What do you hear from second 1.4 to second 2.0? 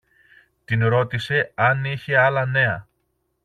αν